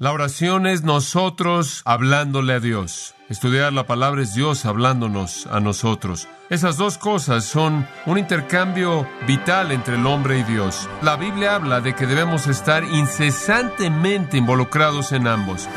[0.00, 3.16] La oración es nosotros hablándole a Dios.
[3.28, 6.28] Estudiar la palabra es Dios hablándonos a nosotros.
[6.50, 10.88] Esas dos cosas son un intercambio vital entre el hombre y Dios.
[11.02, 15.68] La Biblia habla de que debemos estar incesantemente involucrados en ambos.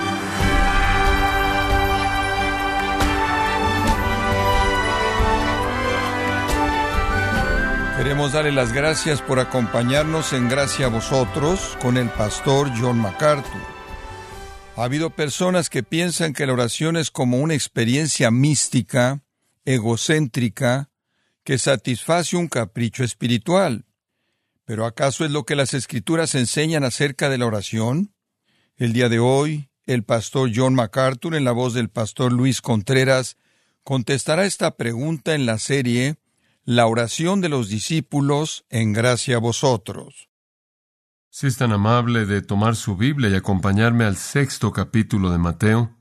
[7.98, 13.81] Queremos darle las gracias por acompañarnos en Gracia a vosotros con el pastor John MacArthur.
[14.78, 19.22] Ha habido personas que piensan que la oración es como una experiencia mística,
[19.66, 20.90] egocéntrica,
[21.44, 23.86] que satisface un capricho espiritual.
[24.64, 28.14] ¿Pero acaso es lo que las escrituras enseñan acerca de la oración?
[28.78, 33.36] El día de hoy, el pastor John MacArthur, en la voz del pastor Luis Contreras,
[33.84, 36.16] contestará esta pregunta en la serie
[36.64, 40.31] la oración de los discípulos en gracia a vosotros.
[41.34, 45.96] Si es tan amable de tomar su Biblia y acompañarme al sexto capítulo de Mateo.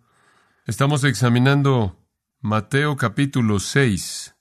[0.67, 2.05] Estamos examinando
[2.41, 4.35] Mateo capítulo 6,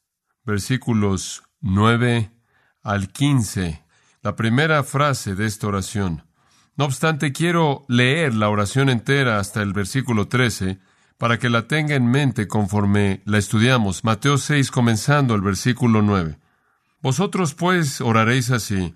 [0.45, 2.31] versículos 9
[2.81, 3.85] al 15,
[4.23, 6.25] la primera frase de esta oración.
[6.75, 10.79] No obstante, quiero leer la oración entera hasta el versículo 13
[11.19, 14.03] para que la tenga en mente conforme la estudiamos.
[14.03, 16.39] Mateo 6, comenzando el versículo 9.
[16.99, 18.95] Vosotros pues oraréis así,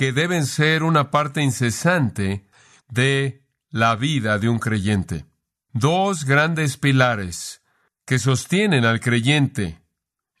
[0.00, 2.46] que deben ser una parte incesante
[2.88, 5.26] de la vida de un creyente.
[5.74, 7.62] Dos grandes pilares
[8.06, 9.82] que sostienen al creyente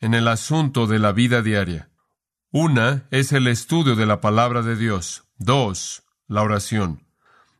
[0.00, 1.90] en el asunto de la vida diaria.
[2.50, 5.24] Una es el estudio de la palabra de Dios.
[5.36, 7.04] Dos, la oración.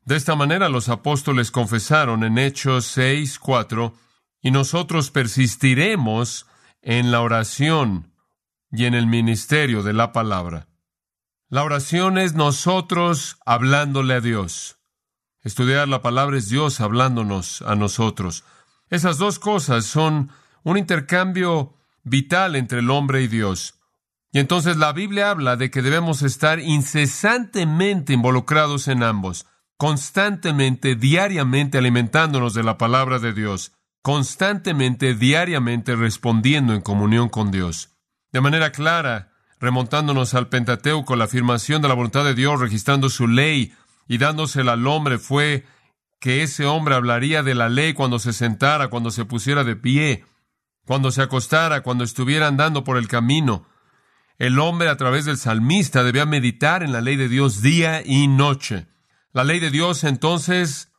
[0.07, 3.95] De esta manera los apóstoles confesaron en Hechos 6, 4,
[4.41, 6.47] y nosotros persistiremos
[6.81, 8.15] en la oración
[8.73, 10.70] y en el ministerio de la palabra.
[11.51, 14.79] La oración es nosotros hablándole a Dios.
[15.43, 18.45] Estudiar la palabra es Dios hablándonos a nosotros.
[18.89, 20.31] Esas dos cosas son
[20.63, 21.75] un intercambio
[22.05, 23.81] vital entre el hombre y Dios.
[24.31, 29.47] Y entonces la Biblia habla de que debemos estar incesantemente involucrados en ambos
[29.81, 33.73] constantemente, diariamente alimentándonos de la palabra de Dios,
[34.03, 37.97] constantemente, diariamente respondiendo en comunión con Dios.
[38.31, 39.30] De manera clara,
[39.61, 43.75] remontándonos al Pentateuco, la afirmación de la voluntad de Dios, registrando su ley
[44.09, 45.67] y dándosela al hombre fue
[46.19, 50.25] que ese hombre hablaría de la ley cuando se sentara, cuando se pusiera de pie,
[50.87, 53.67] cuando se acostara, cuando estuviera andando por el camino.
[54.39, 58.27] El hombre a través del salmista debía meditar en la ley de Dios día y
[58.27, 58.89] noche.
[59.33, 60.91] La ley de Dios entonces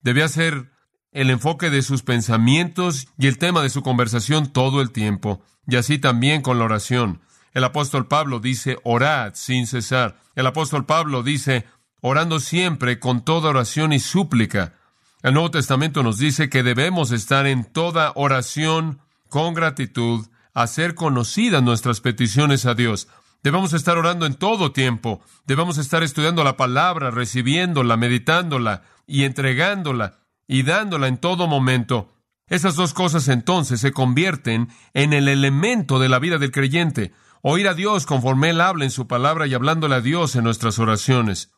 [0.00, 0.72] debía ser
[1.12, 5.76] el enfoque de sus pensamientos y el tema de su conversación todo el tiempo, y
[5.76, 7.20] así también con la oración.
[7.56, 10.20] El apóstol Pablo dice, orad sin cesar.
[10.34, 11.64] El apóstol Pablo dice,
[12.02, 14.74] orando siempre con toda oración y súplica.
[15.22, 18.98] El Nuevo Testamento nos dice que debemos estar en toda oración
[19.30, 23.08] con gratitud, hacer conocidas nuestras peticiones a Dios.
[23.42, 25.22] Debemos estar orando en todo tiempo.
[25.46, 32.12] Debemos estar estudiando la palabra, recibiéndola, meditándola y entregándola y dándola en todo momento.
[32.48, 37.14] Esas dos cosas entonces se convierten en el elemento de la vida del creyente.
[37.42, 40.78] Oír a Dios conforme Él habla en su palabra y hablándole a Dios en nuestras
[40.78, 41.52] oraciones.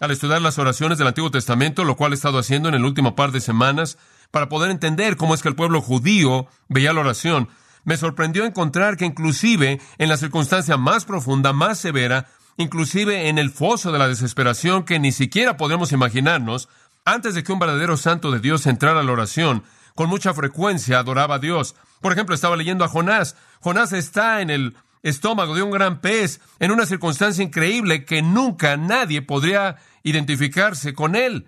[0.00, 3.16] Al estudiar las oraciones del Antiguo Testamento, lo cual he estado haciendo en el último
[3.16, 3.98] par de semanas,
[4.30, 7.48] para poder entender cómo es que el pueblo judío veía la oración,
[7.84, 13.50] me sorprendió encontrar que inclusive en la circunstancia más profunda, más severa, inclusive en el
[13.50, 16.68] foso de la desesperación que ni siquiera podemos imaginarnos,
[17.04, 19.64] antes de que un verdadero santo de Dios entrara a la oración,
[19.94, 21.74] con mucha frecuencia adoraba a Dios.
[22.00, 23.36] Por ejemplo, estaba leyendo a Jonás.
[23.60, 28.76] Jonás está en el estómago de un gran pez, en una circunstancia increíble que nunca
[28.76, 31.46] nadie podría identificarse con él.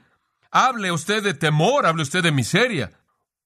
[0.50, 2.91] Hable usted de temor, hable usted de miseria.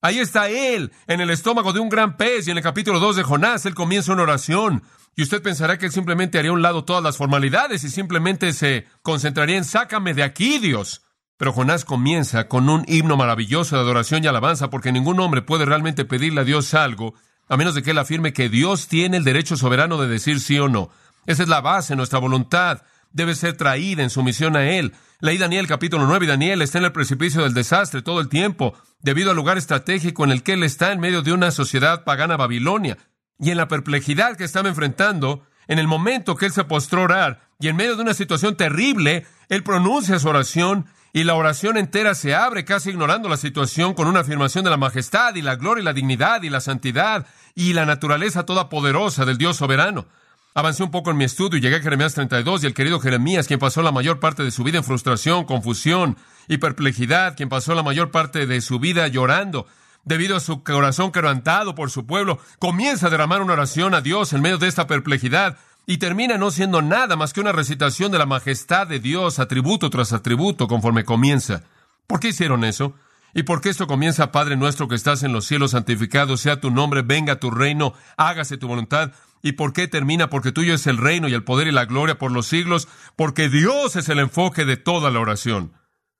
[0.00, 3.16] Ahí está él, en el estómago de un gran pez, y en el capítulo 2
[3.16, 4.82] de Jonás, él comienza una oración.
[5.16, 8.52] Y usted pensará que él simplemente haría a un lado todas las formalidades y simplemente
[8.52, 11.02] se concentraría en sácame de aquí, Dios.
[11.36, 15.64] Pero Jonás comienza con un himno maravilloso de adoración y alabanza, porque ningún hombre puede
[15.64, 17.14] realmente pedirle a Dios algo,
[17.48, 20.58] a menos de que él afirme que Dios tiene el derecho soberano de decir sí
[20.58, 20.90] o no.
[21.26, 22.82] Esa es la base, nuestra voluntad
[23.14, 24.92] debe ser traída en sumisión a Él.
[25.20, 28.74] Leí Daniel capítulo 9 y Daniel está en el precipicio del desastre todo el tiempo,
[29.00, 32.36] debido al lugar estratégico en el que Él está en medio de una sociedad pagana
[32.36, 32.98] Babilonia.
[33.38, 37.04] Y en la perplejidad que estaba enfrentando, en el momento que Él se postró a
[37.04, 41.76] orar, y en medio de una situación terrible, Él pronuncia su oración y la oración
[41.76, 45.54] entera se abre casi ignorando la situación con una afirmación de la majestad y la
[45.54, 47.24] gloria y la dignidad y la santidad
[47.54, 50.06] y la naturaleza toda poderosa del Dios soberano.
[50.54, 53.46] Avancé un poco en mi estudio y llegué a Jeremías 32 y el querido Jeremías,
[53.46, 56.16] quien pasó la mayor parte de su vida en frustración, confusión
[56.48, 59.68] y perplejidad, quien pasó la mayor parte de su vida llorando,
[60.02, 64.32] debido a su corazón quebrantado por su pueblo, comienza a derramar una oración a Dios
[64.32, 68.18] en medio de esta perplejidad y termina no siendo nada más que una recitación de
[68.18, 71.64] la majestad de Dios, atributo tras atributo, conforme comienza.
[72.06, 72.94] ¿Por qué hicieron eso?
[73.34, 76.70] ¿Y por qué esto comienza, Padre nuestro que estás en los cielos, santificado sea tu
[76.70, 79.12] nombre, venga tu reino, hágase tu voluntad?
[79.42, 80.30] ¿Y por qué termina?
[80.30, 83.48] Porque tuyo es el reino y el poder y la gloria por los siglos, porque
[83.48, 85.72] Dios es el enfoque de toda la oración.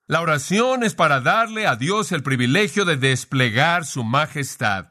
[0.07, 4.89] La oración es para darle a Dios el privilegio de desplegar su majestad.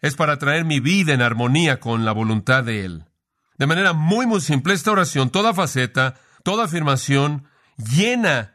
[0.00, 3.04] Es para traer mi vida en armonía con la voluntad de Él.
[3.56, 7.46] De manera muy, muy simple, esta oración, toda faceta, toda afirmación,
[7.76, 8.54] llena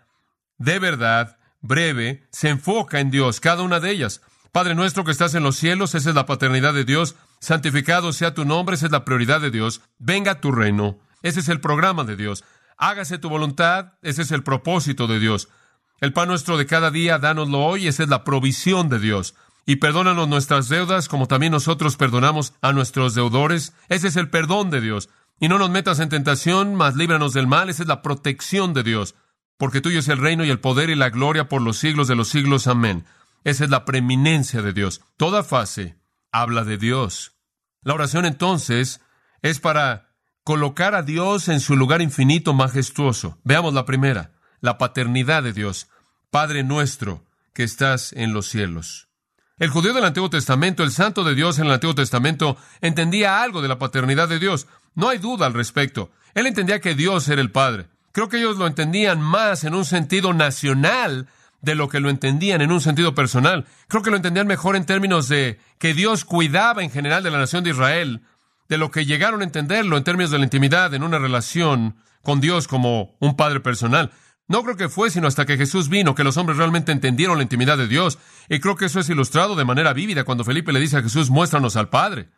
[0.57, 4.21] de verdad, breve, se enfoca en Dios, cada una de ellas.
[4.51, 7.15] Padre nuestro que estás en los cielos, esa es la paternidad de Dios.
[7.39, 9.81] Santificado sea tu nombre, esa es la prioridad de Dios.
[9.99, 12.43] Venga tu reino, ese es el programa de Dios.
[12.77, 15.49] Hágase tu voluntad, ese es el propósito de Dios.
[16.01, 19.35] El pan nuestro de cada día, dánoslo hoy, esa es la provisión de Dios
[19.69, 23.75] y perdónanos nuestras deudas como también nosotros perdonamos a nuestros deudores.
[23.87, 25.09] Ese es el perdón de Dios.
[25.39, 27.69] Y no nos metas en tentación, mas líbranos del mal.
[27.69, 29.13] Esa es la protección de Dios.
[29.59, 32.15] Porque tuyo es el reino y el poder y la gloria por los siglos de
[32.15, 32.65] los siglos.
[32.65, 33.05] Amén.
[33.43, 35.01] Esa es la preeminencia de Dios.
[35.17, 35.99] Toda fase
[36.31, 37.33] habla de Dios.
[37.83, 39.01] La oración entonces
[39.43, 43.37] es para colocar a Dios en su lugar infinito majestuoso.
[43.43, 44.31] Veamos la primera,
[44.61, 45.89] la paternidad de Dios.
[46.31, 47.23] Padre nuestro
[47.53, 49.08] que estás en los cielos.
[49.59, 53.61] El judío del Antiguo Testamento, el santo de Dios en el Antiguo Testamento, entendía algo
[53.61, 54.67] de la paternidad de Dios.
[54.95, 56.11] No hay duda al respecto.
[56.33, 57.87] Él entendía que Dios era el Padre.
[58.13, 61.27] Creo que ellos lo entendían más en un sentido nacional
[61.61, 63.65] de lo que lo entendían en un sentido personal.
[63.89, 67.39] Creo que lo entendían mejor en términos de que Dios cuidaba en general de la
[67.39, 68.21] nación de Israel,
[68.69, 72.39] de lo que llegaron a entenderlo en términos de la intimidad en una relación con
[72.39, 74.11] Dios como un padre personal.
[74.49, 77.43] No creo que fue sino hasta que Jesús vino que los hombres realmente entendieron la
[77.43, 78.17] intimidad de Dios.
[78.49, 81.29] Y creo que eso es ilustrado de manera vívida cuando Felipe le dice a Jesús,
[81.29, 82.31] muéstranos al Padre.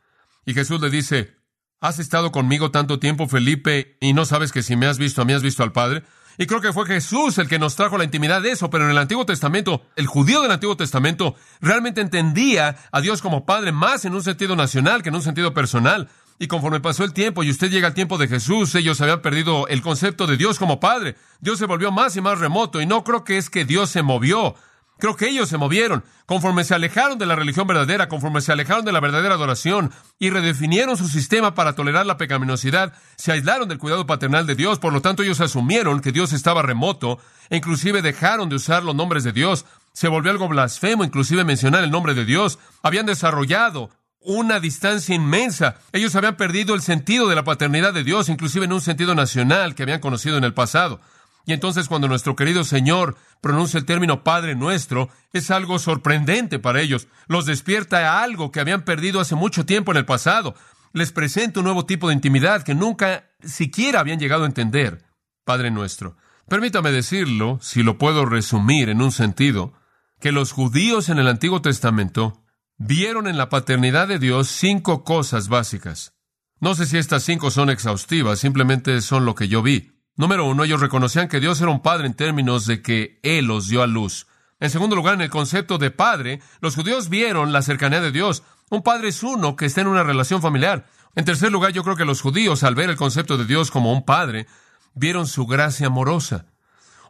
[0.46, 1.38] Y Jesús le dice,
[1.80, 5.26] ¿has estado conmigo tanto tiempo, Felipe, y no sabes que si me has visto a
[5.26, 6.04] mí has visto al Padre?
[6.38, 8.92] Y creo que fue Jesús el que nos trajo la intimidad de eso, pero en
[8.92, 14.04] el Antiguo Testamento, el judío del Antiguo Testamento realmente entendía a Dios como Padre más
[14.04, 16.10] en un sentido nacional que en un sentido personal.
[16.40, 19.68] Y conforme pasó el tiempo y usted llega al tiempo de Jesús, ellos habían perdido
[19.68, 21.16] el concepto de Dios como Padre.
[21.40, 24.02] Dios se volvió más y más remoto y no creo que es que Dios se
[24.02, 24.56] movió.
[25.02, 28.86] Creo que ellos se movieron conforme se alejaron de la religión verdadera, conforme se alejaron
[28.86, 33.80] de la verdadera adoración y redefinieron su sistema para tolerar la pecaminosidad, se aislaron del
[33.80, 37.20] cuidado paternal de Dios, por lo tanto ellos asumieron que Dios estaba remoto
[37.50, 39.66] e inclusive dejaron de usar los nombres de Dios.
[39.92, 42.60] Se volvió algo blasfemo inclusive mencionar el nombre de Dios.
[42.82, 43.90] Habían desarrollado
[44.22, 45.76] una distancia inmensa.
[45.92, 49.76] Ellos habían perdido el sentido de la paternidad de Dios, inclusive en un sentido nacional
[49.76, 51.02] que habían conocido en el pasado.
[51.46, 56.82] Y entonces cuando nuestro querido Señor pronuncia el término Padre nuestro, es algo sorprendente para
[56.82, 57.08] ellos.
[57.28, 60.56] Los despierta a algo que habían perdido hace mucho tiempo en el pasado.
[60.94, 65.04] Les presenta un nuevo tipo de intimidad que nunca siquiera habían llegado a entender.
[65.44, 66.16] Padre nuestro.
[66.48, 69.74] Permítame decirlo, si lo puedo resumir en un sentido,
[70.20, 72.41] que los judíos en el Antiguo Testamento
[72.84, 76.14] vieron en la paternidad de Dios cinco cosas básicas.
[76.60, 79.92] No sé si estas cinco son exhaustivas, simplemente son lo que yo vi.
[80.16, 83.68] Número uno, ellos reconocían que Dios era un padre en términos de que Él los
[83.68, 84.26] dio a luz.
[84.60, 88.42] En segundo lugar, en el concepto de padre, los judíos vieron la cercanía de Dios.
[88.72, 90.88] Un padre es uno que está en una relación familiar.
[91.16, 93.94] En tercer lugar, yo creo que los judíos, al ver el concepto de Dios como
[93.94, 94.48] un padre,
[94.96, 96.48] vieron su gracia amorosa.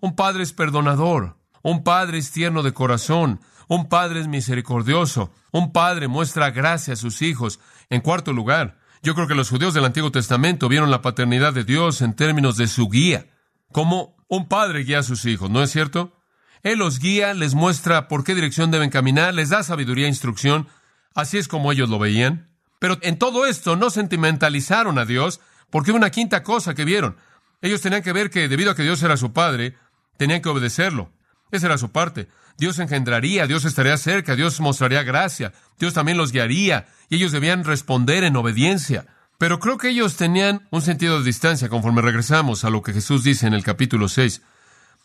[0.01, 1.37] Un padre es perdonador.
[1.63, 3.39] Un padre es tierno de corazón.
[3.71, 5.31] Un padre es misericordioso.
[5.51, 7.61] Un padre muestra gracia a sus hijos.
[7.89, 11.63] En cuarto lugar, yo creo que los judíos del Antiguo Testamento vieron la paternidad de
[11.63, 13.27] Dios en términos de su guía,
[13.71, 16.19] como un padre guía a sus hijos, ¿no es cierto?
[16.63, 20.67] Él los guía, les muestra por qué dirección deben caminar, les da sabiduría e instrucción.
[21.15, 22.49] Así es como ellos lo veían.
[22.77, 27.15] Pero en todo esto no sentimentalizaron a Dios, porque una quinta cosa que vieron.
[27.61, 29.77] Ellos tenían que ver que debido a que Dios era su padre,
[30.17, 31.13] tenían que obedecerlo.
[31.51, 32.29] Esa era su parte.
[32.58, 37.63] Dios engendraría, Dios estaría cerca, Dios mostraría gracia, Dios también los guiaría, y ellos debían
[37.63, 39.05] responder en obediencia.
[39.38, 43.24] Pero creo que ellos tenían un sentido de distancia conforme regresamos a lo que Jesús
[43.24, 44.41] dice en el capítulo 6,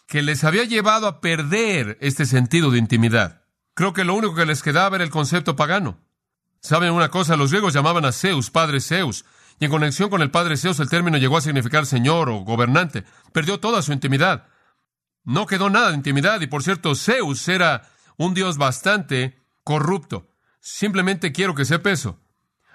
[0.07, 3.43] que les había llevado a perder este sentido de intimidad.
[3.75, 5.99] Creo que lo único que les quedaba era el concepto pagano.
[6.61, 7.37] ¿Saben una cosa?
[7.37, 9.25] Los griegos llamaban a Zeus, padre Zeus,
[9.59, 13.05] y en conexión con el padre Zeus el término llegó a significar señor o gobernante.
[13.33, 14.47] Perdió toda su intimidad.
[15.26, 17.83] No quedó nada de intimidad, y por cierto, Zeus era
[18.16, 20.28] un dios bastante corrupto.
[20.61, 22.18] Simplemente quiero que sepa eso.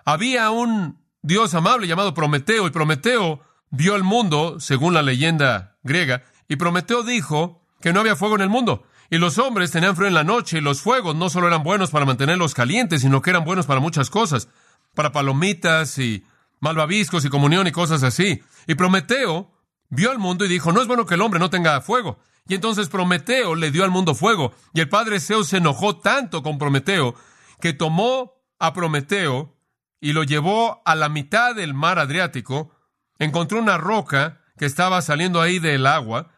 [0.04, 6.24] Había un Dios amable llamado Prometeo, y Prometeo vio el mundo, según la leyenda griega,
[6.50, 8.84] y Prometeo dijo que no había fuego en el mundo.
[9.10, 11.90] Y los hombres tenían frío en la noche, y los fuegos no solo eran buenos
[11.90, 14.50] para mantenerlos calientes, sino que eran buenos para muchas cosas,
[14.94, 16.26] para palomitas y
[16.60, 18.44] malvaviscos y comunión y cosas así.
[18.68, 19.52] Y Prometeo
[19.90, 22.20] vio al mundo y dijo, no es bueno que el hombre no tenga fuego.
[22.52, 24.54] Y entonces Prometeo le dio al mundo fuego.
[24.74, 27.16] Y el padre Zeus se enojó tanto con Prometeo
[27.62, 29.58] que tomó a Prometeo
[30.02, 32.76] y lo llevó a la mitad del mar Adriático,
[33.20, 36.34] encontró una roca que estaba saliendo ahí del agua,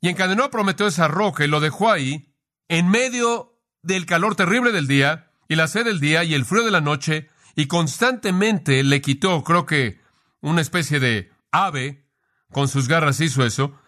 [0.00, 2.34] y encadenó a Prometeo esa roca y lo dejó ahí,
[2.68, 6.64] en medio del calor terrible del día, y la sed del día, y el frío
[6.64, 10.00] de la noche, y constantemente le quitó, creo que,
[10.40, 12.06] una especie de ave,
[12.50, 13.78] con sus garras hizo eso,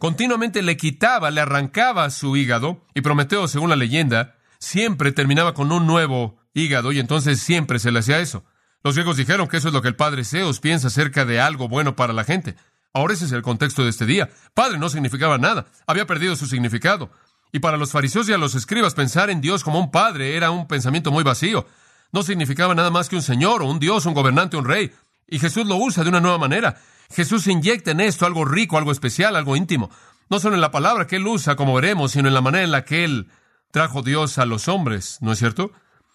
[0.00, 5.70] continuamente le quitaba, le arrancaba su hígado, y Prometeo, según la leyenda, siempre terminaba con
[5.70, 8.42] un nuevo hígado, y entonces siempre se le hacía eso.
[8.82, 11.68] Los griegos dijeron que eso es lo que el padre Zeus piensa acerca de algo
[11.68, 12.56] bueno para la gente.
[12.94, 14.30] Ahora ese es el contexto de este día.
[14.54, 17.10] Padre no significaba nada, había perdido su significado.
[17.52, 20.50] Y para los fariseos y a los escribas pensar en Dios como un padre era
[20.50, 21.66] un pensamiento muy vacío.
[22.10, 24.92] No significaba nada más que un señor o un dios, un gobernante, un rey.
[25.30, 26.76] Y Jesús lo usa de una nueva manera.
[27.10, 29.90] Jesús inyecta en esto algo rico, algo especial, algo íntimo.
[30.28, 32.70] No solo en la palabra que él usa, como veremos, sino en la manera en
[32.70, 33.28] la que él
[33.70, 35.72] trajo Dios a los hombres, ¿no es cierto?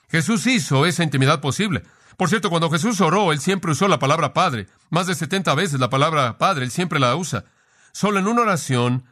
[0.09, 1.83] Jesús hizo esa intimidad posible.
[2.17, 4.67] Por cierto, cuando Jesús oró, él siempre usó la palabra Padre.
[4.89, 7.45] Más de 70 veces la palabra Padre, él siempre la usa.
[7.91, 9.05] Solo en una oración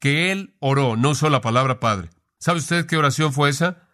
[0.00, 2.10] que él oró, no usó la palabra Padre.
[2.38, 3.88] ¿Sabe usted qué oración fue esa?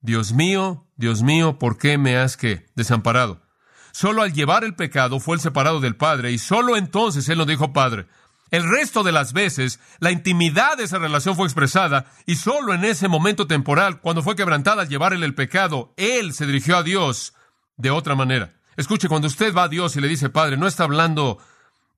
[0.00, 3.42] Dios mío, Dios mío, ¿por qué me has que desamparado?
[3.92, 7.46] Solo al llevar el pecado fue el separado del Padre y solo entonces él nos
[7.46, 8.06] dijo Padre.
[8.50, 12.84] El resto de las veces, la intimidad de esa relación fue expresada y solo en
[12.84, 17.34] ese momento temporal, cuando fue quebrantada al llevarle el pecado, él se dirigió a Dios
[17.76, 18.52] de otra manera.
[18.76, 21.38] Escuche, cuando usted va a Dios y le dice Padre, no está hablando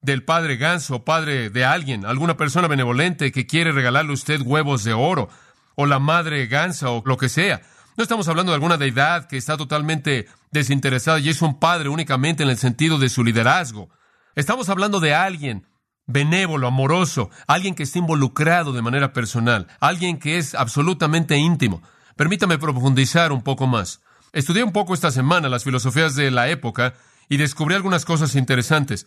[0.03, 4.85] del Padre ganso, Padre de alguien, alguna persona benevolente que quiere regalarle a usted huevos
[4.85, 5.29] de oro,
[5.75, 7.63] o la Madre gansa, o lo que sea.
[7.97, 12.43] No estamos hablando de alguna deidad que está totalmente desinteresada y es un padre únicamente
[12.43, 13.91] en el sentido de su liderazgo.
[14.35, 15.67] Estamos hablando de alguien
[16.07, 21.83] benévolo, amoroso, alguien que está involucrado de manera personal, alguien que es absolutamente íntimo.
[22.17, 24.01] Permítame profundizar un poco más.
[24.33, 26.95] Estudié un poco esta semana las filosofías de la época
[27.29, 29.07] y descubrí algunas cosas interesantes.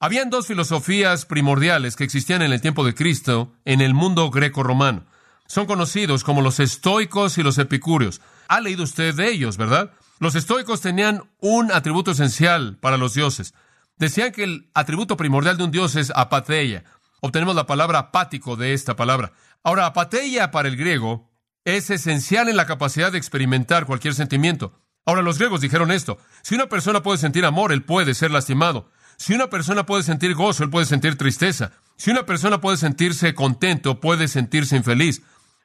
[0.00, 5.06] Habían dos filosofías primordiales que existían en el tiempo de Cristo en el mundo greco-romano.
[5.46, 8.20] Son conocidos como los estoicos y los epicúreos.
[8.48, 9.92] Ha leído usted de ellos, ¿verdad?
[10.18, 13.54] Los estoicos tenían un atributo esencial para los dioses.
[13.96, 16.84] Decían que el atributo primordial de un dios es apatheia.
[17.20, 19.32] Obtenemos la palabra apático de esta palabra.
[19.62, 21.30] Ahora, apatheia para el griego
[21.64, 24.80] es esencial en la capacidad de experimentar cualquier sentimiento.
[25.06, 28.90] Ahora los griegos dijeron esto, si una persona puede sentir amor, él puede ser lastimado.
[29.16, 31.72] Si una persona puede sentir gozo, él puede sentir tristeza.
[31.96, 35.22] Si una persona puede sentirse contento, puede sentirse infeliz.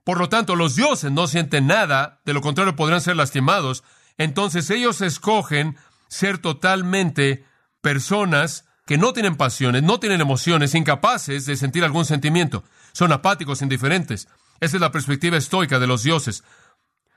[0.10, 3.84] Por lo tanto, los dioses no sienten nada, de lo contrario podrán ser lastimados.
[4.18, 7.46] Entonces ellos escogen ser totalmente
[7.80, 12.64] personas que no tienen pasiones, no tienen emociones, incapaces de sentir algún sentimiento.
[12.92, 14.28] Son apáticos, indiferentes.
[14.60, 16.44] Esa es la perspectiva estoica de los dioses,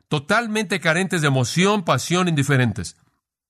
[0.09, 2.99] totalmente carentes de emoción, pasión, indiferentes.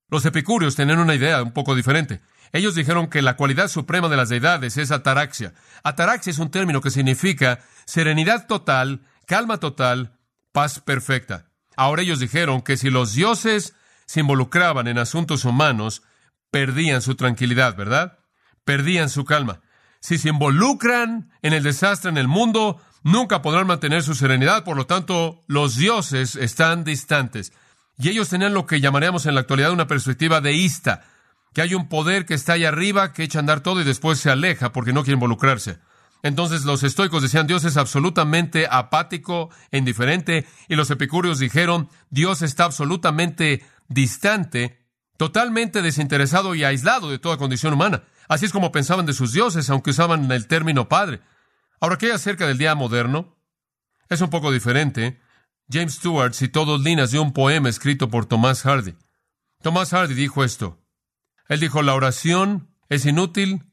[0.08, 2.20] Los epicúreos tenían una idea un poco diferente.
[2.52, 5.52] Ellos dijeron que la cualidad suprema de las deidades es ataraxia.
[5.82, 10.18] Ataraxia es un término que significa serenidad total, calma total,
[10.52, 11.46] paz perfecta.
[11.76, 13.74] Ahora ellos dijeron que si los dioses
[14.06, 16.02] se involucraban en asuntos humanos,
[16.50, 18.18] perdían su tranquilidad, ¿verdad?
[18.64, 19.60] Perdían su calma.
[20.00, 24.76] Si se involucran en el desastre en el mundo, nunca podrán mantener su serenidad, por
[24.76, 27.52] lo tanto, los dioses están distantes.
[27.98, 31.04] Y ellos tenían lo que llamaríamos en la actualidad una perspectiva deísta,
[31.54, 34.18] que hay un poder que está ahí arriba, que echa a andar todo y después
[34.18, 35.78] se aleja porque no quiere involucrarse.
[36.22, 42.42] Entonces los estoicos decían Dios es absolutamente apático e indiferente, y los epicúreos dijeron Dios
[42.42, 44.86] está absolutamente distante,
[45.16, 48.04] totalmente desinteresado y aislado de toda condición humana.
[48.28, 51.20] Así es como pensaban de sus dioses, aunque usaban el término Padre.
[51.80, 53.36] Ahora, ¿qué hay acerca del día moderno?
[54.08, 55.20] Es un poco diferente.
[55.68, 58.94] James Stewart citó dos líneas de un poema escrito por Thomas Hardy.
[59.62, 60.80] Thomas Hardy dijo esto.
[61.48, 63.64] Él dijo, la oración es inútil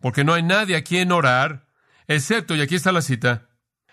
[0.00, 1.63] porque no hay nadie a quien orar,
[2.06, 3.48] excepto, y aquí está la cita,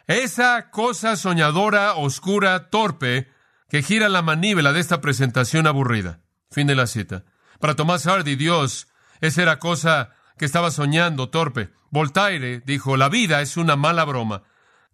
[0.08, 3.30] esa cosa soñadora, oscura, torpe,
[3.70, 6.20] que gira la maníbela de esta presentación aburrida.
[6.50, 7.24] Fin de la cita.
[7.60, 8.88] Para Tomás Hardy, Dios,
[9.22, 11.70] esa era cosa que estaba soñando, torpe.
[11.92, 14.44] Voltaire dijo, la vida es una mala broma.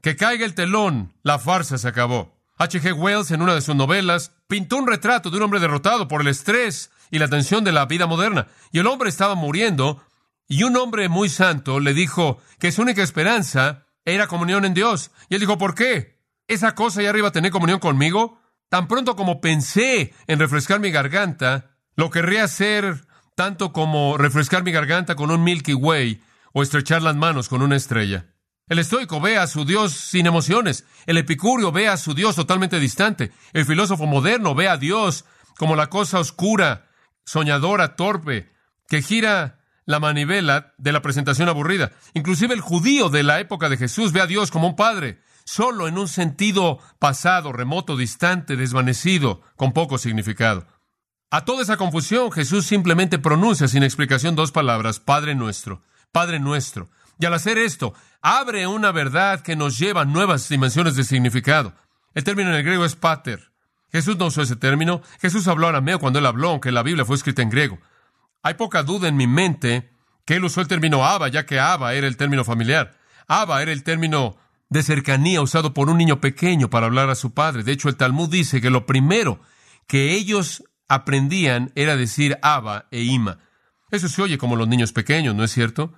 [0.02, 2.38] Que caiga el telón, la farsa se acabó.
[2.58, 2.82] H.
[2.82, 2.94] G.
[2.94, 6.28] Wells, en una de sus novelas, pintó un retrato de un hombre derrotado por el
[6.28, 8.48] estrés y la tensión de la vida moderna.
[8.72, 10.04] Y el hombre estaba muriendo,
[10.48, 15.12] y un hombre muy santo le dijo que su única esperanza era comunión en Dios.
[15.30, 16.22] Y él dijo, ¿por qué?
[16.48, 18.40] ¿Esa cosa allá arriba tener comunión conmigo?
[18.70, 24.72] Tan pronto como pensé en refrescar mi garganta, lo querría hacer tanto como refrescar mi
[24.72, 26.22] garganta con un Milky Way
[26.54, 28.34] o estrechar las manos con una estrella.
[28.68, 30.86] El estoico ve a su Dios sin emociones.
[31.06, 33.32] El epicurio ve a su Dios totalmente distante.
[33.54, 35.26] El filósofo moderno ve a Dios
[35.58, 36.88] como la cosa oscura,
[37.26, 38.52] soñadora, torpe,
[38.90, 39.57] que gira
[39.88, 41.92] la manivela de la presentación aburrida.
[42.14, 45.88] Inclusive el judío de la época de Jesús ve a Dios como un padre, solo
[45.88, 50.68] en un sentido pasado, remoto, distante, desvanecido, con poco significado.
[51.32, 56.90] A toda esa confusión, Jesús simplemente pronuncia sin explicación dos palabras, Padre nuestro, Padre nuestro.
[57.18, 61.74] Y al hacer esto, abre una verdad que nos lleva a nuevas dimensiones de significado.
[62.14, 63.52] El término en el griego es pater.
[63.90, 65.02] Jesús no usó ese término.
[65.22, 67.80] Jesús habló arameo cuando él habló, aunque la Biblia fue escrita en griego.
[68.48, 69.92] Hay poca duda en mi mente
[70.24, 72.98] que él usó el término Abba, ya que Abba era el término familiar.
[73.28, 74.38] Abba era el término
[74.70, 77.64] de cercanía usado por un niño pequeño para hablar a su padre.
[77.64, 79.42] De hecho, el Talmud dice que lo primero
[79.86, 83.40] que ellos aprendían era decir Abba e Ima.
[83.92, 85.92] Eso se oye como los niños pequeños, ¿no es cierto?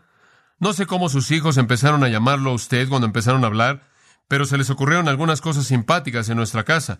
[0.57, 3.87] No sé cómo sus hijos empezaron a llamarlo a usted cuando empezaron a hablar,
[4.27, 6.99] pero se les ocurrieron algunas cosas simpáticas en nuestra casa.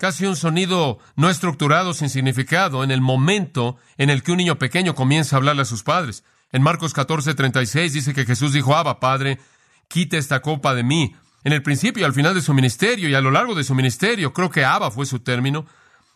[0.00, 4.58] Casi un sonido no estructurado sin significado en el momento en el que un niño
[4.58, 6.24] pequeño comienza a hablarle a sus padres.
[6.52, 9.38] En Marcos 14, 36 dice que Jesús dijo, Abba, Padre,
[9.88, 11.14] quite esta copa de mí.
[11.44, 13.74] En el principio y al final de su ministerio y a lo largo de su
[13.74, 15.66] ministerio, creo que Abba fue su término,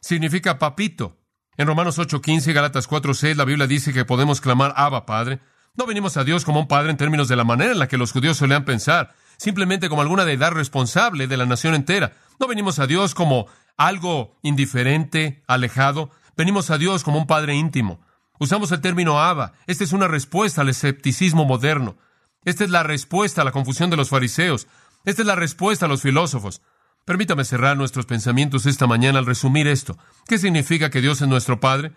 [0.00, 1.18] significa papito.
[1.58, 5.40] En Romanos 8:15 y Galatas 4:6 la Biblia dice que podemos clamar Abba, Padre.
[5.74, 7.98] No venimos a Dios como un padre en términos de la manera en la que
[7.98, 12.12] los judíos solían pensar, simplemente como alguna deidad responsable de la nación entera.
[12.40, 16.10] No venimos a Dios como algo indiferente, alejado.
[16.36, 18.00] Venimos a Dios como un padre íntimo.
[18.38, 19.52] Usamos el término Abba.
[19.66, 21.96] Esta es una respuesta al escepticismo moderno.
[22.44, 24.66] Esta es la respuesta a la confusión de los fariseos.
[25.04, 26.62] Esta es la respuesta a los filósofos.
[27.04, 29.98] Permítame cerrar nuestros pensamientos esta mañana al resumir esto.
[30.26, 31.92] ¿Qué significa que Dios es nuestro Padre?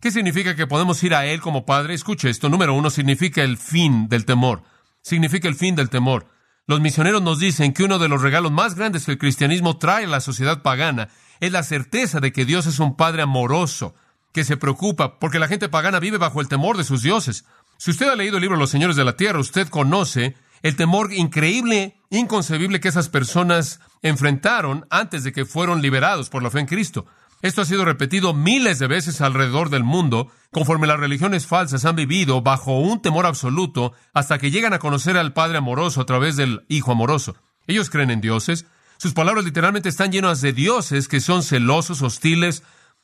[0.00, 1.94] ¿Qué significa que podemos ir a Él como Padre?
[1.94, 2.48] Escuche esto.
[2.48, 4.62] Número uno, significa el fin del temor.
[5.02, 6.26] Significa el fin del temor.
[6.70, 10.04] Los misioneros nos dicen que uno de los regalos más grandes que el cristianismo trae
[10.04, 11.08] a la sociedad pagana
[11.40, 13.92] es la certeza de que Dios es un Padre amoroso,
[14.32, 17.44] que se preocupa, porque la gente pagana vive bajo el temor de sus dioses.
[17.76, 21.12] Si usted ha leído el libro Los Señores de la Tierra, usted conoce el temor
[21.12, 26.66] increíble, inconcebible que esas personas enfrentaron antes de que fueron liberados por la fe en
[26.66, 27.04] Cristo.
[27.42, 31.96] Esto ha sido repetido miles de veces alrededor del mundo, conforme las religiones falsas han
[31.96, 36.36] vivido bajo un temor absoluto hasta que llegan a conocer al Padre amoroso a través
[36.36, 37.36] del Hijo amoroso.
[37.66, 38.66] Ellos creen en dioses.
[38.98, 42.62] Sus palabras literalmente están llenas de dioses que son celosos, hostiles,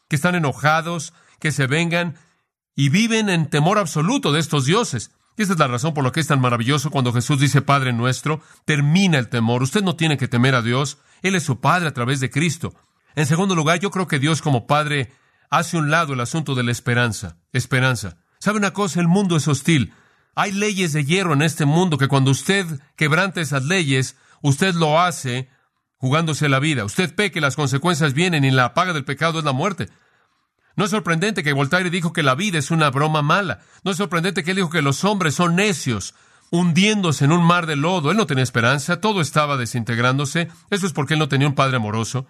[0.08, 2.16] que están enojados, que se vengan
[2.74, 5.12] y viven en temor absoluto de estos dioses.
[5.38, 7.94] Y esa es la razón por la que es tan maravilloso cuando Jesús dice Padre
[7.94, 9.62] nuestro, termina el temor.
[9.62, 10.98] Usted no tiene que temer a Dios.
[11.22, 12.74] Él es su Padre a través de Cristo.
[13.16, 15.10] En segundo lugar, yo creo que Dios como Padre
[15.48, 17.38] hace un lado el asunto de la esperanza.
[17.52, 18.18] Esperanza.
[18.38, 19.00] ¿Sabe una cosa?
[19.00, 19.94] El mundo es hostil.
[20.34, 25.00] Hay leyes de hierro en este mundo que cuando usted quebranta esas leyes, usted lo
[25.00, 25.48] hace
[25.96, 26.84] jugándose la vida.
[26.84, 29.88] Usted peque, las consecuencias vienen y la paga del pecado es la muerte.
[30.76, 33.60] No es sorprendente que Voltaire dijo que la vida es una broma mala.
[33.82, 36.14] No es sorprendente que él dijo que los hombres son necios,
[36.50, 38.10] hundiéndose en un mar de lodo.
[38.10, 40.50] Él no tenía esperanza, todo estaba desintegrándose.
[40.68, 42.26] Eso es porque él no tenía un padre amoroso.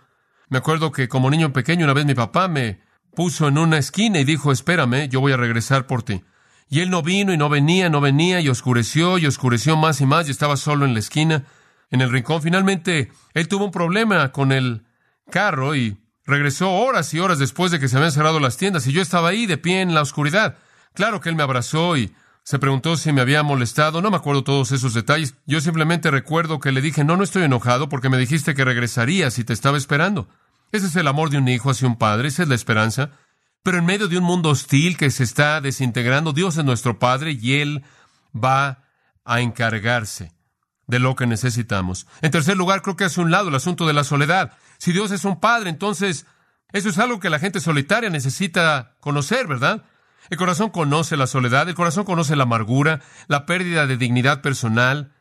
[0.48, 2.80] Me acuerdo que como niño pequeño una vez mi papá me
[3.14, 6.22] puso en una esquina y dijo, espérame, yo voy a regresar por ti.
[6.68, 10.06] Y él no vino y no venía, no venía y oscureció y oscureció más y
[10.06, 11.44] más y estaba solo en la esquina,
[11.90, 12.42] en el rincón.
[12.42, 14.85] Finalmente, él tuvo un problema con el
[15.30, 18.92] carro y regresó horas y horas después de que se habían cerrado las tiendas y
[18.92, 20.59] yo estaba ahí de pie en la oscuridad.
[20.92, 22.12] Claro que él me abrazó y
[22.46, 25.35] se preguntó si me había molestado, no me acuerdo todos esos detalles.
[25.46, 29.40] Yo simplemente recuerdo que le dije, no, no estoy enojado porque me dijiste que regresarías
[29.40, 30.28] y te estaba esperando.
[30.70, 33.11] Ese es el amor de un hijo hacia un padre, esa es la esperanza.
[33.64, 37.32] Pero en medio de un mundo hostil que se está desintegrando, Dios es nuestro Padre
[37.32, 37.82] y Él
[38.32, 38.85] va
[39.24, 40.30] a encargarse
[40.87, 42.06] de lo que necesitamos.
[42.22, 44.52] En tercer lugar, creo que hace un lado el asunto de la soledad.
[44.78, 46.26] Si Dios es un Padre, entonces
[46.72, 49.82] eso es algo que la gente solitaria necesita conocer, ¿verdad?
[50.30, 55.12] El corazón conoce la soledad, el corazón conoce la amargura, la pérdida de dignidad personal,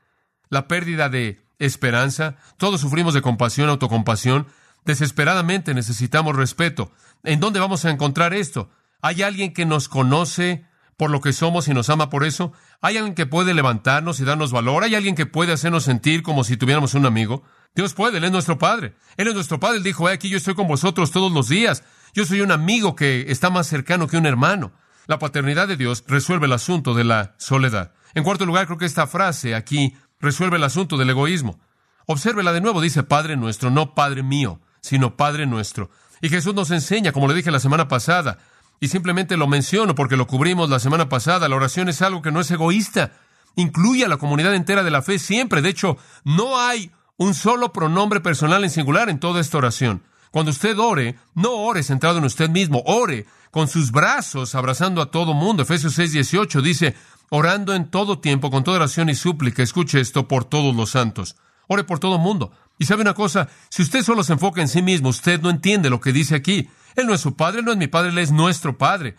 [0.50, 2.38] la pérdida de esperanza.
[2.58, 4.48] Todos sufrimos de compasión, autocompasión.
[4.84, 6.92] Desesperadamente necesitamos respeto.
[7.24, 8.70] ¿En dónde vamos a encontrar esto?
[9.02, 10.66] ¿Hay alguien que nos conoce
[10.98, 12.54] por lo que somos y nos ama por eso?
[12.82, 14.84] ¿Hay alguien que puede levantarnos y darnos valor?
[14.84, 17.44] ¿Hay alguien que puede hacernos sentir como si tuviéramos un amigo?
[17.76, 18.96] Dios puede, Él es nuestro Padre.
[19.18, 19.78] Él es nuestro Padre.
[19.78, 21.84] Él dijo, aquí yo estoy con vosotros todos los días.
[22.14, 24.72] Yo soy un amigo que está más cercano que un hermano.
[25.08, 27.94] La paternidad de Dios resuelve el asunto de la soledad.
[28.14, 31.60] En cuarto lugar, creo que esta frase aquí resuelve el asunto del egoísmo.
[32.08, 35.90] Obsérvela de nuevo, dice Padre nuestro, no Padre mío, sino Padre nuestro.
[36.22, 38.40] Y Jesús nos enseña, como le dije la semana pasada,
[38.80, 42.32] y simplemente lo menciono porque lo cubrimos la semana pasada, la oración es algo que
[42.32, 43.14] no es egoísta,
[43.56, 45.62] incluye a la comunidad entera de la fe siempre.
[45.62, 50.04] De hecho, no hay un solo pronombre personal en singular en toda esta oración.
[50.36, 55.10] Cuando usted ore, no ore centrado en usted mismo, ore con sus brazos abrazando a
[55.10, 55.64] todo mundo.
[55.64, 56.94] Efesios 6, 18 dice,
[57.30, 61.38] orando en todo tiempo, con toda oración y súplica, escuche esto por todos los santos.
[61.70, 62.52] Ore por todo mundo.
[62.78, 65.90] Y sabe una cosa, si usted solo se enfoca en sí mismo, usted no entiende
[65.90, 66.70] lo que dice aquí.
[66.98, 69.16] Él no es su padre, él no es mi padre, él es nuestro padre.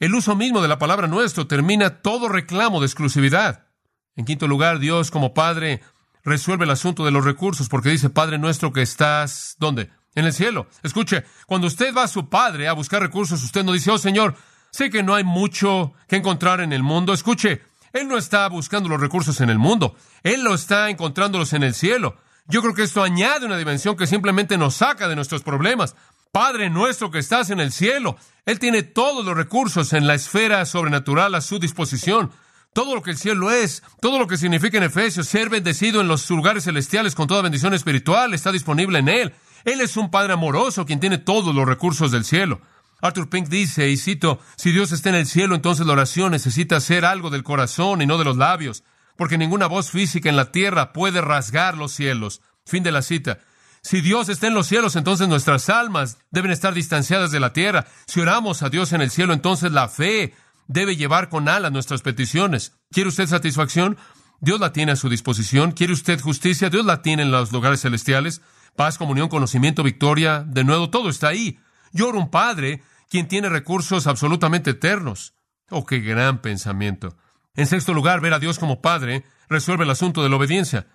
[0.00, 3.68] El uso mismo de la palabra nuestro termina todo reclamo de exclusividad.
[4.16, 5.80] En quinto lugar, Dios como Padre
[6.24, 9.90] resuelve el asunto de los recursos porque dice, Padre nuestro que estás, ¿dónde?
[10.14, 10.66] En el cielo.
[10.82, 14.34] Escuche, cuando usted va a su Padre a buscar recursos, usted no dice, oh Señor,
[14.70, 17.12] sé que no hay mucho que encontrar en el mundo.
[17.12, 21.62] Escuche, Él no está buscando los recursos en el mundo, Él lo está encontrándolos en
[21.62, 22.16] el cielo.
[22.46, 25.94] Yo creo que esto añade una dimensión que simplemente nos saca de nuestros problemas.
[26.32, 30.64] Padre nuestro que estás en el cielo, Él tiene todos los recursos en la esfera
[30.66, 32.32] sobrenatural a su disposición.
[32.72, 36.08] Todo lo que el cielo es, todo lo que significa en Efesios, ser bendecido en
[36.08, 39.34] los lugares celestiales con toda bendición espiritual, está disponible en Él.
[39.64, 42.60] Él es un Padre amoroso quien tiene todos los recursos del cielo.
[43.02, 46.80] Arthur Pink dice, y cito, si Dios está en el cielo, entonces la oración necesita
[46.80, 48.84] ser algo del corazón y no de los labios,
[49.16, 52.42] porque ninguna voz física en la tierra puede rasgar los cielos.
[52.66, 53.38] Fin de la cita.
[53.82, 57.86] Si Dios está en los cielos, entonces nuestras almas deben estar distanciadas de la tierra.
[58.06, 60.34] Si oramos a Dios en el cielo, entonces la fe
[60.68, 62.76] debe llevar con alas nuestras peticiones.
[62.90, 63.96] ¿Quiere usted satisfacción?
[64.40, 65.72] Dios la tiene a su disposición.
[65.72, 66.68] ¿Quiere usted justicia?
[66.68, 68.42] Dios la tiene en los lugares celestiales.
[68.80, 70.42] Paz, comunión, conocimiento, victoria.
[70.42, 71.58] De nuevo, todo está ahí.
[71.92, 75.34] Yo un Padre quien tiene recursos absolutamente eternos.
[75.68, 77.14] Oh, qué gran pensamiento.
[77.54, 80.86] En sexto lugar, ver a Dios como Padre resuelve el asunto de la obediencia.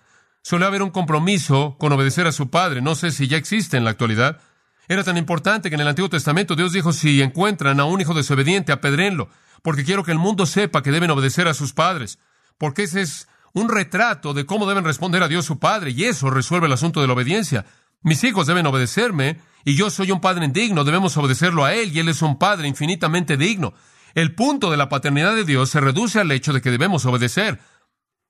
[0.42, 2.82] Suele haber un compromiso con obedecer a su Padre.
[2.82, 4.40] No sé si ya existe en la actualidad.
[4.88, 8.14] Era tan importante que en el Antiguo Testamento Dios dijo, si encuentran a un hijo
[8.14, 9.28] desobediente, apedrenlo
[9.62, 12.18] porque quiero que el mundo sepa que deben obedecer a sus padres,
[12.58, 16.28] porque ese es un retrato de cómo deben responder a Dios su Padre, y eso
[16.28, 17.64] resuelve el asunto de la obediencia.
[18.02, 22.00] Mis hijos deben obedecerme, y yo soy un padre indigno, debemos obedecerlo a Él, y
[22.00, 23.72] Él es un padre infinitamente digno.
[24.14, 27.58] El punto de la paternidad de Dios se reduce al hecho de que debemos obedecer.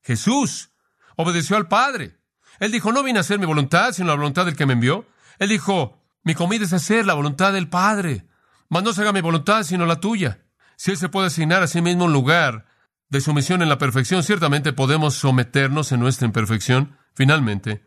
[0.01, 0.71] Jesús
[1.17, 2.21] obedeció al Padre.
[2.61, 5.07] Él dijo, no vine a hacer mi voluntad, sino la voluntad del que me envió.
[5.41, 8.29] Él dijo, mi comida es hacer la voluntad del Padre.
[8.69, 10.39] Mas no se haga mi voluntad, sino la tuya.
[10.77, 12.67] Si Él se puede asignar a sí mismo un lugar
[13.09, 16.97] de sumisión en la perfección, ciertamente podemos someternos en nuestra imperfección.
[17.15, 17.87] Finalmente,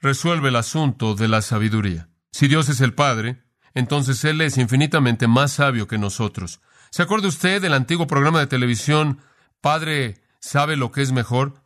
[0.00, 2.08] resuelve el asunto de la sabiduría.
[2.32, 3.42] Si Dios es el Padre,
[3.74, 6.60] entonces Él es infinitamente más sabio que nosotros.
[6.90, 9.20] ¿Se acuerda usted del antiguo programa de televisión
[9.60, 11.64] Padre sabe lo que es mejor?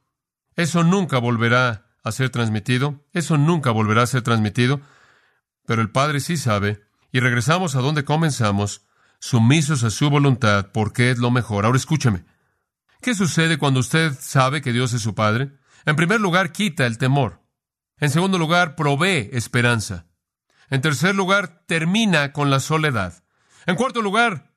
[0.56, 4.80] Eso nunca volverá a ser transmitido, eso nunca volverá a ser transmitido,
[5.66, 8.86] pero el Padre sí sabe, y regresamos a donde comenzamos,
[9.20, 11.64] sumisos a su voluntad, porque es lo mejor.
[11.64, 12.24] Ahora escúcheme.
[13.04, 15.50] ¿Qué sucede cuando usted sabe que Dios es su Padre?
[15.84, 17.42] En primer lugar, quita el temor.
[17.98, 20.06] En segundo lugar, provee esperanza.
[20.70, 23.22] En tercer lugar, termina con la soledad.
[23.66, 24.54] En cuarto lugar,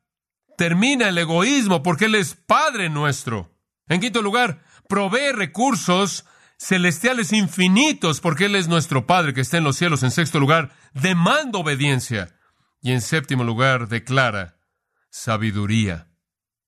[0.58, 3.54] termina el egoísmo porque Él es Padre nuestro.
[3.90, 6.24] En quinto lugar, provee recursos
[6.58, 10.04] celestiales infinitos porque Él es nuestro Padre que está en los cielos.
[10.04, 12.34] En sexto lugar, demanda obediencia.
[12.82, 14.62] Y en séptimo lugar, declara
[15.10, 16.07] sabiduría.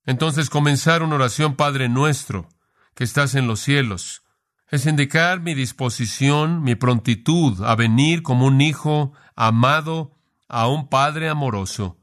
[0.10, 2.50] Entonces comenzar una oración Padre nuestro,
[2.96, 4.24] que estás en los cielos,
[4.72, 10.16] es indicar mi disposición, mi prontitud a venir como un hijo amado
[10.48, 12.00] a un Padre amoroso,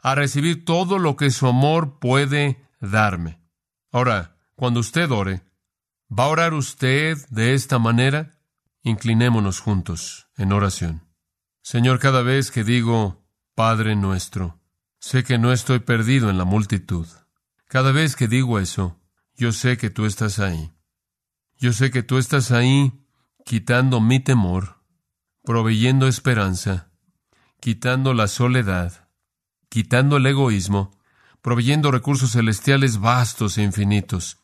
[0.00, 3.40] a recibir todo lo que su amor puede darme.
[3.90, 5.42] Ahora, cuando usted ore,
[6.16, 8.38] ¿va a orar usted de esta manera?
[8.84, 11.08] Inclinémonos juntos en oración.
[11.60, 14.60] Señor, cada vez que digo Padre nuestro,
[15.00, 17.06] Sé que no estoy perdido en la multitud.
[17.68, 18.98] Cada vez que digo eso,
[19.36, 20.72] yo sé que tú estás ahí.
[21.58, 22.92] Yo sé que tú estás ahí
[23.44, 24.82] quitando mi temor,
[25.44, 26.90] proveyendo esperanza,
[27.60, 29.08] quitando la soledad,
[29.68, 30.98] quitando el egoísmo,
[31.42, 34.38] proveyendo recursos celestiales vastos e infinitos,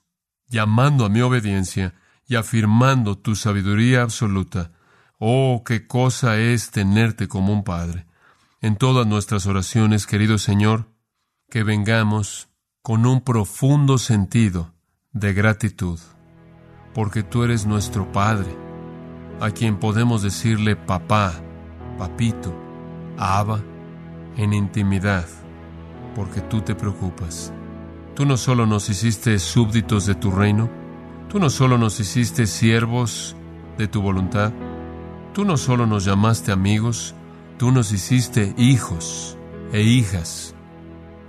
[0.48, 1.94] llamando a mi obediencia
[2.26, 4.72] y afirmando tu sabiduría absoluta.
[5.18, 8.06] Oh, qué cosa es tenerte como un Padre.
[8.60, 10.90] En todas nuestras oraciones, querido Señor,
[11.48, 12.48] que vengamos
[12.85, 14.75] con un profundo sentido
[15.14, 15.99] de gratitud,
[16.92, 18.55] porque tú eres nuestro Padre,
[19.40, 21.33] a quien podemos decirle papá,
[21.97, 22.55] papito,
[23.16, 23.62] Abba,
[24.37, 25.25] en intimidad,
[26.14, 27.55] porque tú te preocupas.
[28.14, 30.68] Tú no solo nos hiciste súbditos de tu reino,
[31.31, 33.35] tú no solo nos hiciste siervos
[33.79, 34.53] de tu voluntad,
[35.33, 37.14] tú no solo nos llamaste amigos,
[37.57, 39.38] tú nos hiciste hijos
[39.73, 40.55] e hijas,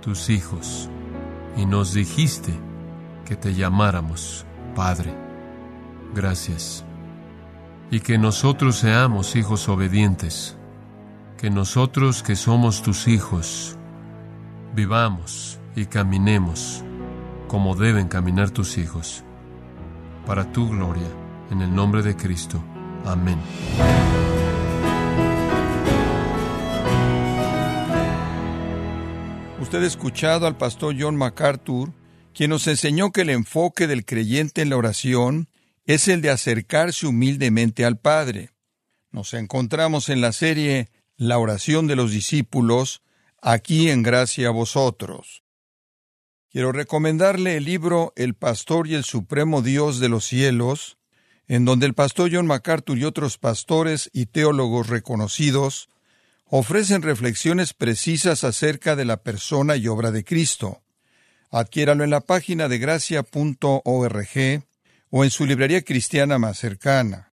[0.02, 0.90] tus hijos,
[1.56, 2.54] y nos dijiste
[3.24, 5.14] que te llamáramos Padre.
[6.14, 6.84] Gracias.
[7.90, 10.56] Y que nosotros seamos hijos obedientes,
[11.38, 13.76] que nosotros que somos tus hijos,
[14.74, 16.84] vivamos y caminemos
[17.48, 19.22] como deben caminar tus hijos,
[20.26, 21.08] para tu gloria,
[21.50, 22.62] en el nombre de Cristo.
[23.04, 23.38] Amén.
[29.58, 31.92] Usted ha escuchado al pastor John MacArthur,
[32.34, 35.48] quien nos enseñó que el enfoque del creyente en la oración
[35.86, 38.50] es el de acercarse humildemente al Padre.
[39.10, 43.00] Nos encontramos en la serie La oración de los discípulos,
[43.40, 45.42] aquí en gracia a vosotros.
[46.50, 50.98] Quiero recomendarle el libro El Pastor y el Supremo Dios de los Cielos,
[51.48, 55.88] en donde el pastor John MacArthur y otros pastores y teólogos reconocidos
[56.48, 60.82] ofrecen reflexiones precisas acerca de la persona y obra de Cristo.
[61.50, 64.64] Adquiéralo en la página de gracia.org
[65.10, 67.32] o en su librería cristiana más cercana.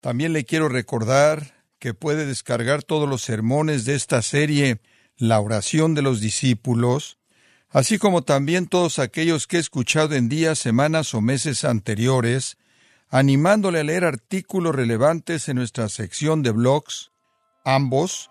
[0.00, 4.80] También le quiero recordar que puede descargar todos los sermones de esta serie
[5.16, 7.18] La oración de los discípulos,
[7.68, 12.56] así como también todos aquellos que he escuchado en días, semanas o meses anteriores,
[13.10, 17.12] animándole a leer artículos relevantes en nuestra sección de blogs,
[17.64, 18.30] ambos